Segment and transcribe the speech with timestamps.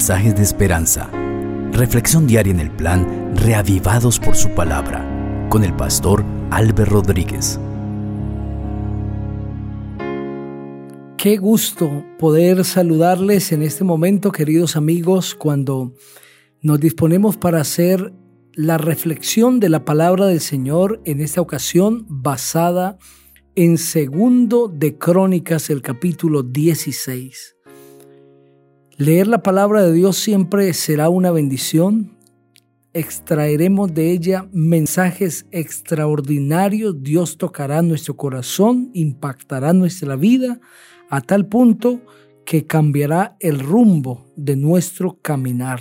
[0.00, 1.10] mensajes de esperanza.
[1.72, 5.06] Reflexión diaria en el plan Reavivados por su palabra
[5.50, 7.60] con el pastor Álvaro Rodríguez.
[11.18, 15.92] Qué gusto poder saludarles en este momento, queridos amigos, cuando
[16.62, 18.14] nos disponemos para hacer
[18.54, 22.96] la reflexión de la palabra del Señor en esta ocasión basada
[23.54, 27.56] en segundo de Crónicas, el capítulo 16.
[29.00, 32.18] Leer la palabra de Dios siempre será una bendición.
[32.92, 37.02] Extraeremos de ella mensajes extraordinarios.
[37.02, 40.60] Dios tocará nuestro corazón, impactará nuestra vida
[41.08, 42.02] a tal punto
[42.44, 45.80] que cambiará el rumbo de nuestro caminar,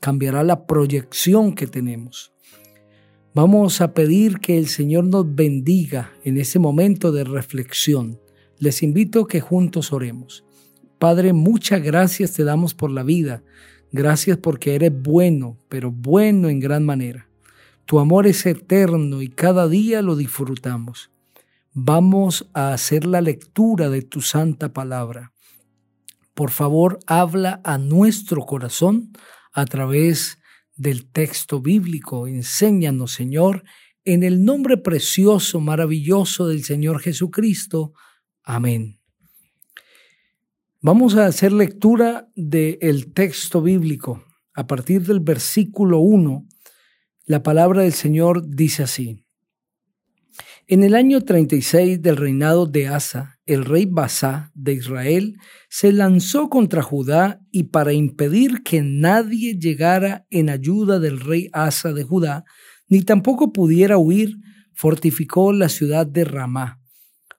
[0.00, 2.32] cambiará la proyección que tenemos.
[3.32, 8.18] Vamos a pedir que el Señor nos bendiga en ese momento de reflexión.
[8.58, 10.45] Les invito a que juntos oremos.
[10.98, 13.42] Padre, muchas gracias te damos por la vida.
[13.92, 17.28] Gracias porque eres bueno, pero bueno en gran manera.
[17.84, 21.10] Tu amor es eterno y cada día lo disfrutamos.
[21.72, 25.32] Vamos a hacer la lectura de tu santa palabra.
[26.34, 29.12] Por favor, habla a nuestro corazón
[29.52, 30.38] a través
[30.74, 32.26] del texto bíblico.
[32.26, 33.64] Enséñanos, Señor,
[34.04, 37.92] en el nombre precioso, maravilloso del Señor Jesucristo.
[38.42, 38.95] Amén.
[40.82, 44.22] Vamos a hacer lectura del texto bíblico.
[44.52, 46.46] A partir del versículo 1,
[47.24, 49.24] la palabra del Señor dice así.
[50.66, 55.36] En el año 36 del reinado de Asa, el rey Basá de Israel
[55.70, 61.94] se lanzó contra Judá y para impedir que nadie llegara en ayuda del rey Asa
[61.94, 62.44] de Judá,
[62.86, 64.36] ni tampoco pudiera huir,
[64.74, 66.82] fortificó la ciudad de Ramá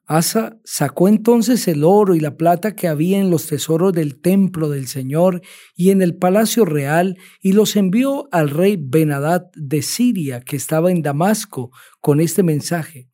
[0.10, 4.70] Asa sacó entonces el oro y la plata que había en los tesoros del templo
[4.70, 5.42] del Señor
[5.76, 10.92] y en el palacio real y los envió al rey Benadad de Siria que estaba
[10.92, 13.10] en Damasco con este mensaje.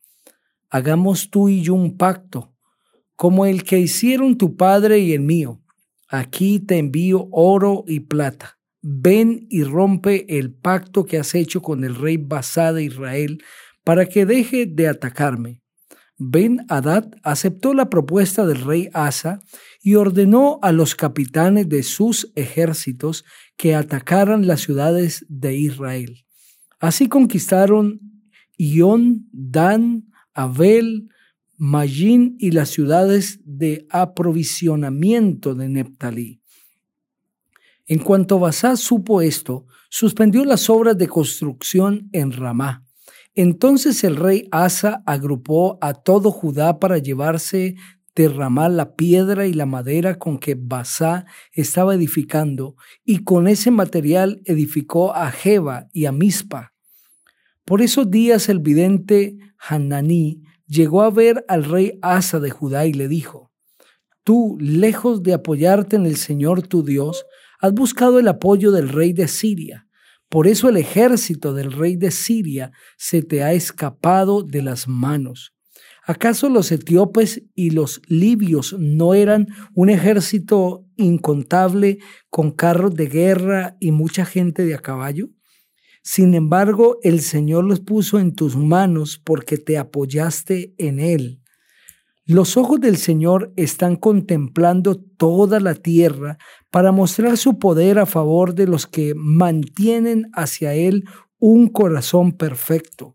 [0.70, 2.54] Hagamos tú y yo un pacto,
[3.16, 5.60] como el que hicieron tu padre y el mío.
[6.08, 8.60] Aquí te envío oro y plata.
[8.82, 13.42] Ven y rompe el pacto que has hecho con el rey Basá de Israel
[13.82, 15.63] para que deje de atacarme
[16.16, 19.42] Ben Hadad aceptó la propuesta del rey Asa
[19.82, 23.24] y ordenó a los capitanes de sus ejércitos
[23.56, 26.24] que atacaran las ciudades de Israel.
[26.78, 28.00] Así conquistaron
[28.56, 30.04] Ión, Dan,
[30.34, 31.08] Abel,
[31.56, 36.40] Magín y las ciudades de aprovisionamiento de Neptalí.
[37.86, 42.83] En cuanto Basá supo esto, suspendió las obras de construcción en Ramá
[43.34, 47.74] entonces el rey Asa agrupó a todo Judá para llevarse
[48.14, 53.72] de Ramá la piedra y la madera con que Basá estaba edificando, y con ese
[53.72, 56.72] material edificó a Jeba y a Mispa.
[57.64, 62.92] Por esos días el vidente Hananí llegó a ver al rey Asa de Judá y
[62.92, 63.50] le dijo,
[64.22, 67.26] Tú, lejos de apoyarte en el Señor tu Dios,
[67.60, 69.83] has buscado el apoyo del rey de Siria
[70.34, 75.54] por eso el ejército del rey de Siria se te ha escapado de las manos.
[76.04, 81.98] ¿Acaso los etíopes y los libios no eran un ejército incontable
[82.30, 85.28] con carros de guerra y mucha gente de a caballo?
[86.02, 91.43] Sin embargo, el Señor los puso en tus manos porque te apoyaste en Él.
[92.26, 96.38] Los ojos del Señor están contemplando toda la tierra
[96.70, 101.04] para mostrar su poder a favor de los que mantienen hacia Él
[101.38, 103.14] un corazón perfecto.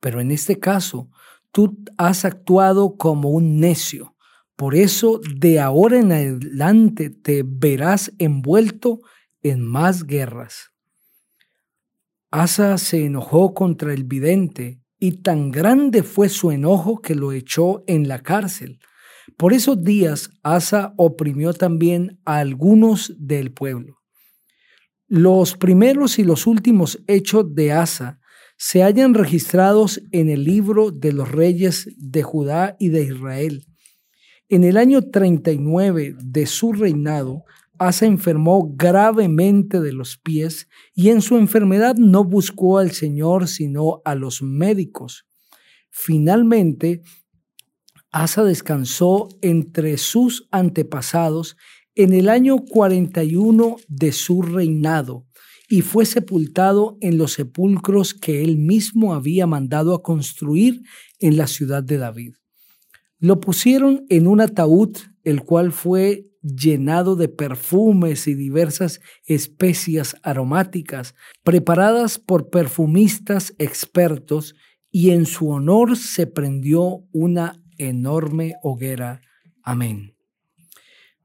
[0.00, 1.08] Pero en este caso,
[1.50, 4.14] tú has actuado como un necio.
[4.54, 9.00] Por eso, de ahora en adelante te verás envuelto
[9.42, 10.72] en más guerras.
[12.30, 17.84] Asa se enojó contra el vidente y tan grande fue su enojo que lo echó
[17.86, 18.78] en la cárcel.
[19.36, 23.98] Por esos días Asa oprimió también a algunos del pueblo.
[25.06, 28.20] Los primeros y los últimos hechos de Asa
[28.56, 33.64] se hallan registrados en el libro de los reyes de Judá y de Israel.
[34.48, 37.44] En el año 39 de su reinado,
[37.78, 44.02] Asa enfermó gravemente de los pies y en su enfermedad no buscó al Señor sino
[44.04, 45.26] a los médicos.
[45.90, 47.02] Finalmente,
[48.10, 51.56] Asa descansó entre sus antepasados
[51.94, 55.26] en el año 41 de su reinado
[55.68, 60.82] y fue sepultado en los sepulcros que él mismo había mandado a construir
[61.18, 62.34] en la ciudad de David.
[63.18, 71.14] Lo pusieron en un ataúd el cual fue llenado de perfumes y diversas especias aromáticas,
[71.42, 74.54] preparadas por perfumistas expertos,
[74.90, 79.20] y en su honor se prendió una enorme hoguera.
[79.62, 80.16] Amén.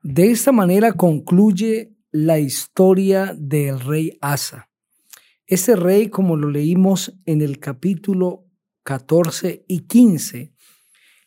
[0.01, 4.69] De esta manera concluye la historia del rey Asa.
[5.47, 8.45] Ese rey, como lo leímos en el capítulo
[8.83, 10.53] 14 y 15,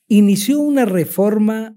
[0.08, 1.76] inició una reforma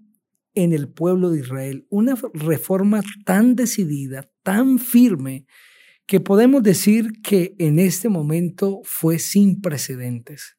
[0.64, 5.46] en el pueblo de Israel, una reforma tan decidida, tan firme,
[6.06, 10.58] que podemos decir que en este momento fue sin precedentes.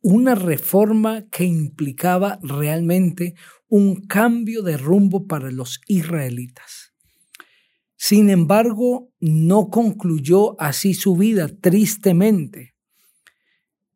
[0.00, 3.34] Una reforma que implicaba realmente
[3.68, 6.94] un cambio de rumbo para los israelitas.
[7.96, 12.73] Sin embargo, no concluyó así su vida, tristemente,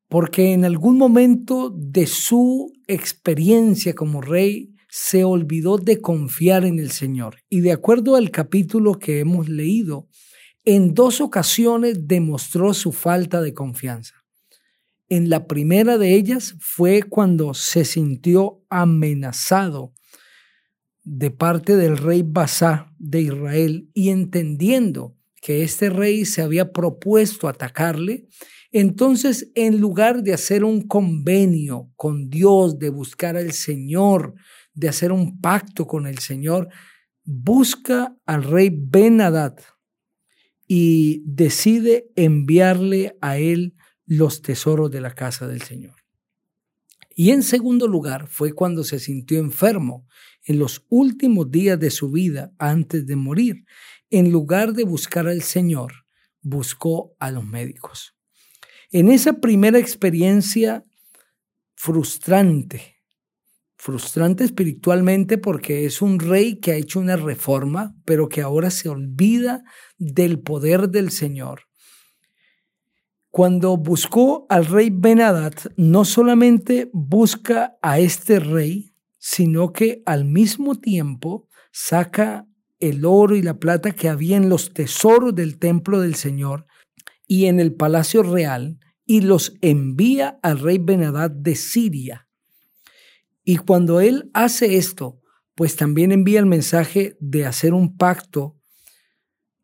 [0.08, 6.90] porque en algún momento de su experiencia como rey se olvidó de confiar en el
[6.90, 7.36] Señor.
[7.50, 10.08] Y de acuerdo al capítulo que hemos leído,
[10.64, 14.14] en dos ocasiones demostró su falta de confianza.
[15.10, 19.92] En la primera de ellas fue cuando se sintió amenazado
[21.04, 27.48] de parte del rey Basá de Israel y entendiendo que este rey se había propuesto
[27.48, 28.26] atacarle,
[28.70, 34.34] entonces en lugar de hacer un convenio con Dios, de buscar al Señor,
[34.74, 36.68] de hacer un pacto con el Señor,
[37.24, 39.20] busca al rey ben
[40.66, 43.74] y decide enviarle a él
[44.06, 45.94] los tesoros de la casa del Señor.
[47.14, 50.06] Y en segundo lugar fue cuando se sintió enfermo
[50.44, 53.64] en los últimos días de su vida antes de morir.
[54.10, 55.92] En lugar de buscar al Señor,
[56.40, 58.14] buscó a los médicos.
[58.90, 60.84] En esa primera experiencia
[61.74, 62.96] frustrante,
[63.76, 68.88] frustrante espiritualmente porque es un rey que ha hecho una reforma, pero que ahora se
[68.88, 69.62] olvida
[69.98, 71.68] del poder del Señor
[73.38, 80.74] cuando buscó al rey Benadad, no solamente busca a este rey, sino que al mismo
[80.74, 82.48] tiempo saca
[82.80, 86.66] el oro y la plata que había en los tesoros del templo del Señor
[87.26, 92.28] y en el palacio real y los envía al rey Benadad de Siria.
[93.44, 95.20] Y cuando él hace esto,
[95.54, 98.56] pues también envía el mensaje de hacer un pacto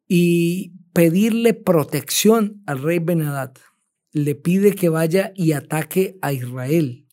[0.08, 3.54] y pedirle protección al rey Benadad.
[4.12, 7.06] Le pide que vaya y ataque a Israel.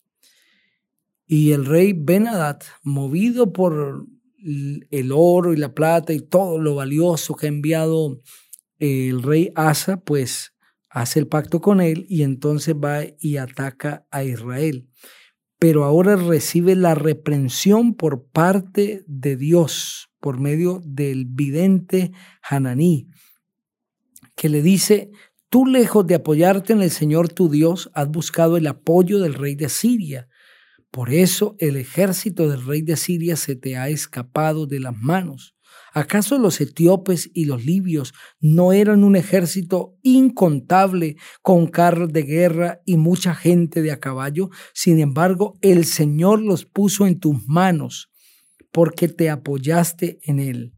[1.26, 4.08] Y el rey Benadad, movido por
[4.42, 8.20] el oro y la plata y todo lo valioso que ha enviado
[8.80, 10.54] el rey Asa, pues
[10.90, 14.88] hace el pacto con él y entonces va y ataca a Israel.
[15.60, 22.12] Pero ahora recibe la reprensión por parte de Dios por medio del vidente
[22.42, 23.08] Hananí
[24.42, 25.12] que le dice,
[25.50, 29.54] tú lejos de apoyarte en el Señor tu Dios, has buscado el apoyo del rey
[29.54, 30.28] de Siria.
[30.92, 35.56] Por eso el ejército del rey de Siria se te ha escapado de las manos.
[35.94, 42.82] ¿Acaso los etíopes y los libios no eran un ejército incontable con carros de guerra
[42.86, 44.50] y mucha gente de a caballo?
[44.74, 48.10] Sin embargo, el Señor los puso en tus manos
[48.72, 50.74] porque te apoyaste en él.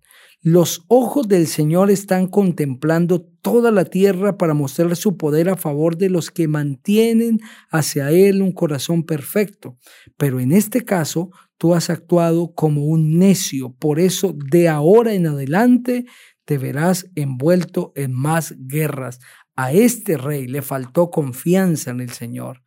[0.45, 5.95] Los ojos del Señor están contemplando toda la tierra para mostrar su poder a favor
[5.95, 9.77] de los que mantienen hacia Él un corazón perfecto.
[10.17, 13.73] Pero en este caso, tú has actuado como un necio.
[13.79, 16.03] Por eso, de ahora en adelante,
[16.43, 19.19] te verás envuelto en más guerras.
[19.55, 22.63] A este rey le faltó confianza en el Señor.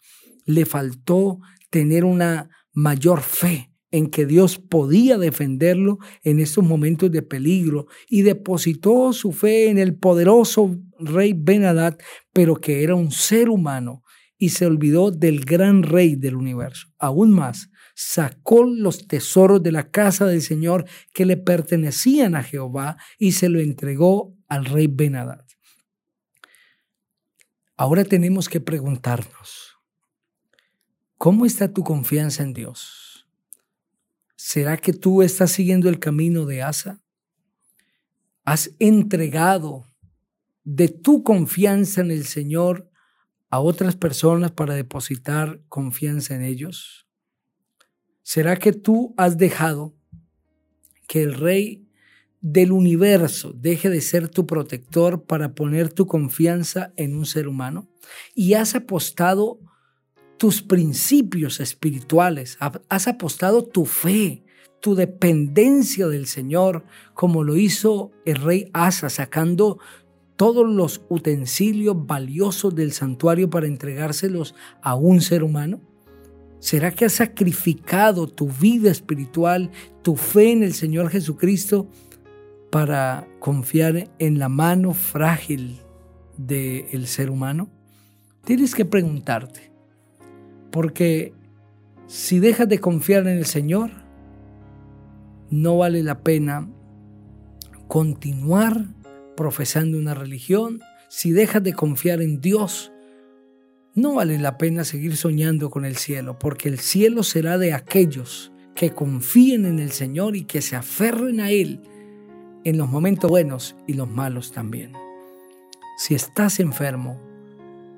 [0.47, 7.23] Le faltó tener una mayor fe en que Dios podía defenderlo en estos momentos de
[7.23, 11.97] peligro y depositó su fe en el poderoso rey Benadad,
[12.33, 14.03] pero que era un ser humano
[14.37, 16.89] y se olvidó del gran rey del universo.
[16.99, 20.85] Aún más, sacó los tesoros de la casa del Señor
[21.15, 25.47] que le pertenecían a Jehová y se lo entregó al rey Benadad.
[27.79, 29.79] Ahora tenemos que preguntarnos,
[31.17, 33.06] ¿cómo está tu confianza en Dios?
[34.49, 37.03] ¿Será que tú estás siguiendo el camino de Asa?
[38.45, 39.93] ¿Has entregado
[40.63, 42.89] de tu confianza en el Señor
[43.51, 47.09] a otras personas para depositar confianza en ellos?
[48.23, 49.97] ¿Será que tú has dejado
[51.09, 51.91] que el Rey
[52.41, 57.91] del universo deje de ser tu protector para poner tu confianza en un ser humano?
[58.33, 59.59] ¿Y has apostado
[60.39, 64.45] tus principios espirituales, has apostado tu fe,
[64.81, 69.79] tu dependencia del Señor, como lo hizo el rey Asa, sacando
[70.37, 75.81] todos los utensilios valiosos del santuario para entregárselos a un ser humano?
[76.59, 79.71] ¿Será que has sacrificado tu vida espiritual,
[80.03, 81.89] tu fe en el Señor Jesucristo
[82.71, 85.81] para confiar en la mano frágil
[86.37, 87.71] del ser humano?
[88.45, 89.73] Tienes que preguntarte,
[90.77, 91.33] porque
[92.07, 93.89] si dejas de confiar en el Señor,
[95.49, 96.69] no vale la pena
[97.89, 98.85] continuar
[99.39, 100.83] profesando una religión.
[101.09, 102.93] Si dejas de confiar en Dios,
[103.95, 108.53] no vale la pena seguir soñando con el cielo, porque el cielo será de aquellos
[108.75, 111.81] que confíen en el Señor y que se aferren a Él
[112.65, 114.93] en los momentos buenos y los malos también.
[115.97, 117.19] Si estás enfermo,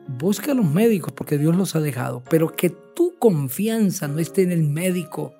[0.08, 4.42] busca a los médicos porque Dios los ha dejado, pero que tu confianza no esté
[4.42, 5.34] en el médico,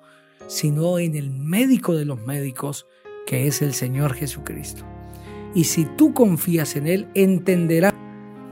[0.47, 2.85] sino en el médico de los médicos,
[3.25, 4.85] que es el Señor Jesucristo.
[5.55, 7.93] Y si tú confías en Él, entenderás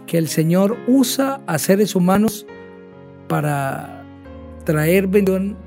[0.08, 2.48] que el Señor usa a seres humanos
[3.28, 4.04] para
[4.64, 5.58] traer bendición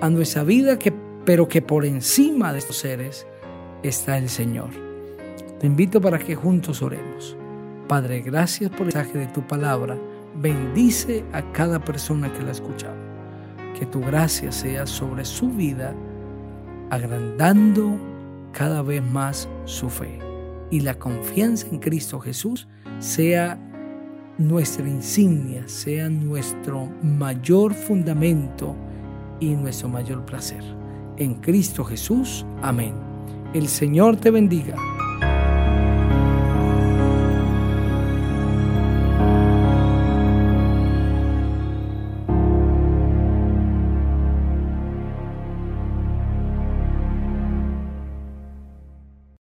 [0.00, 0.92] a nuestra vida, que,
[1.24, 3.26] pero que por encima de estos seres
[3.82, 4.70] está el Señor.
[5.60, 7.36] Te invito para que juntos oremos.
[7.88, 9.98] Padre, gracias por el mensaje de tu palabra.
[10.36, 12.96] Bendice a cada persona que la ha escuchado.
[13.78, 15.94] Que tu gracia sea sobre su vida,
[16.90, 17.98] agrandando
[18.52, 20.18] cada vez más su fe.
[20.70, 22.66] Y la confianza en Cristo Jesús
[23.00, 23.58] sea
[24.38, 28.74] nuestra insignia, sea nuestro mayor fundamento
[29.40, 30.64] y nuestro mayor placer.
[31.18, 32.94] En Cristo Jesús, amén.
[33.52, 34.74] El Señor te bendiga.